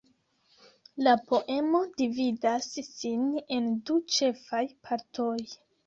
La 1.07 1.13
poemo 1.27 1.83
dividas 2.03 2.73
sin 2.89 3.31
en 3.61 3.71
du 3.87 4.03
ĉefaj 4.19 4.67
partoj. 4.91 5.35